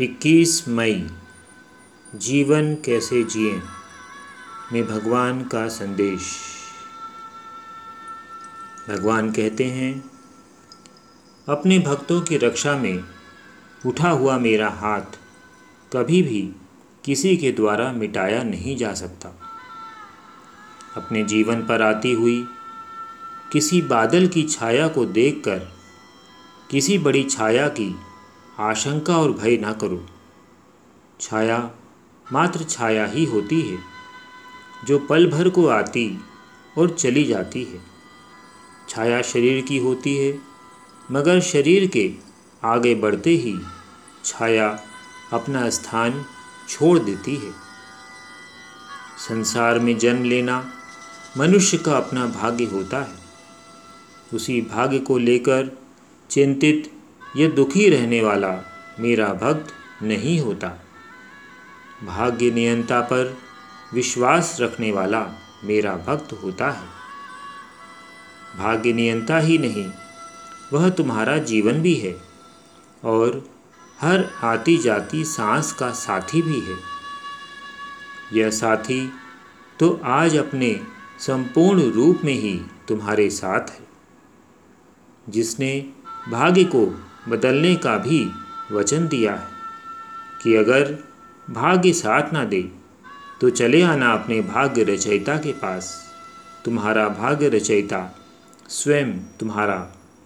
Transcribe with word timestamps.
21 0.00 0.68
मई, 0.68 1.10
जीवन 2.14 2.74
कैसे 2.74 3.24
जिए, 3.24 3.62
में 4.72 4.86
भगवान 4.86 5.44
का 5.44 5.68
संदेश। 5.68 6.20
भगवान 8.88 9.32
कहते 9.32 9.64
हैं, 9.64 10.10
अपने 11.48 11.78
भक्तों 11.78 12.20
की 12.20 12.36
रक्षा 12.36 12.76
में 12.76 13.04
उठा 13.86 14.10
हुआ 14.10 14.38
मेरा 14.38 14.68
हाथ 14.68 15.18
कभी 15.92 16.22
भी 16.22 16.54
किसी 17.04 17.36
के 17.36 17.52
द्वारा 17.52 17.92
मिटाया 17.92 18.42
नहीं 18.42 18.76
जा 18.76 18.94
सकता। 18.94 19.28
अपने 20.96 21.24
जीवन 21.24 21.66
पर 21.66 21.82
आती 21.82 22.12
हुई 22.12 22.48
किसी 23.52 23.82
बादल 23.82 24.28
की 24.28 24.42
छाया 24.42 24.88
को 24.88 25.04
देखकर, 25.04 25.58
किसी 26.70 26.98
बड़ी 26.98 27.24
छाया 27.24 27.68
की 27.68 27.96
आशंका 28.60 29.18
और 29.18 29.32
भय 29.32 29.56
ना 29.56 29.72
करो। 29.72 30.06
छाया 31.20 31.70
मात्र 32.32 32.64
छाया 32.64 33.06
ही 33.06 33.24
होती 33.24 33.60
है, 33.60 33.78
जो 34.84 34.98
पल 34.98 35.30
भर 35.30 35.48
को 35.48 35.66
आती 35.66 36.20
और 36.78 36.90
चली 36.90 37.24
जाती 37.24 37.64
है। 37.64 37.80
छाया 38.88 39.22
शरीर 39.22 39.62
की 39.62 39.78
होती 39.78 40.16
है, 40.16 40.38
मगर 41.10 41.40
शरीर 41.40 41.86
के 41.86 42.12
आगे 42.64 42.94
बढ़ते 42.94 43.30
ही 43.30 43.58
छाया 44.24 44.68
अपना 45.32 45.70
स्थान 45.70 46.24
छोड़ 46.68 46.98
देती 46.98 47.36
है। 47.36 47.52
संसार 49.28 49.78
में 49.78 49.98
जन्म 49.98 50.24
लेना 50.24 50.72
मनुष्य 51.38 51.78
का 51.78 51.96
अपना 51.96 52.26
भाग्य 52.26 52.64
होता 52.64 53.02
है। 53.02 53.18
उसी 54.34 54.60
भाग्य 54.60 54.98
को 54.98 55.18
लेकर 55.18 55.78
चिंतित 56.30 56.99
ये 57.36 57.48
दुखी 57.48 57.88
रहने 57.88 58.22
वाला 58.22 58.56
मेरा 59.00 59.26
भक्त 59.26 59.72
नहीं 60.02 60.40
होता। 60.40 60.68
भाग्य 62.04 62.50
नियंता 62.50 63.00
पर 63.00 63.36
विश्वास 63.94 64.56
रखने 64.60 64.92
वाला 64.92 65.26
मेरा 65.64 65.96
भक्त 65.96 66.32
होता 66.32 66.70
है। 66.70 66.86
भाग्य 68.58 68.92
नियंता 68.92 69.38
ही 69.38 69.58
नहीं, 69.58 69.90
वह 70.72 70.90
तुम्हारा 70.90 71.38
जीवन 71.38 71.72
भी 71.72 71.94
है 71.94 72.16
और 73.04 73.48
हर 74.00 74.24
आती 74.42 74.78
जाती 74.78 75.24
सांस 75.24 75.72
का 75.72 75.90
साथी 75.90 76.42
भी 76.42 76.60
है। 76.60 76.76
यह 78.32 78.50
साथी 78.50 79.12
तो 79.80 80.00
आज 80.04 80.36
अपने 80.36 80.80
संपूर्ण 81.18 81.90
रूप 81.90 82.20
में 82.24 82.34
ही 82.34 82.60
तुम्हारे 82.88 83.30
साथ 83.30 83.70
है। 83.70 83.86
जिसने 85.28 85.92
भाग्य 86.30 86.64
को 86.64 87.09
बदलने 87.28 87.74
का 87.76 87.96
भी 87.96 88.30
वचन 88.72 89.08
दिया 89.08 89.34
है 89.34 89.48
कि 90.42 90.54
अगर 90.56 90.98
भाग्य 91.50 91.92
साथ 91.92 92.32
ना 92.32 92.44
दे 92.44 92.62
तो 93.40 93.50
चले 93.50 93.82
आना 93.82 94.12
अपने 94.12 94.40
भाग्य 94.40 94.82
रचयिता 94.84 95.36
के 95.36 95.52
पास। 95.52 96.14
तुम्हारा 96.64 97.08
भाग्य 97.08 97.48
रचयिता 97.48 98.00
स्वयं 98.68 99.12
तुम्हारा 99.40 99.76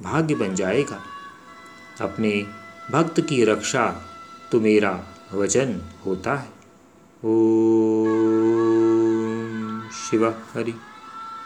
भाग्य 0.02 0.34
बन 0.34 0.54
जाएगा। 0.54 1.00
अपने 2.00 2.46
भक्त 2.90 3.20
की 3.20 3.44
रक्षा 3.44 3.86
तो 4.52 4.60
मेरा 4.60 5.00
वचन 5.34 5.80
होता 6.06 6.34
है। 6.34 6.48
ओ 7.24 7.34
शिवा 9.90 10.34
हरि। 10.54 10.74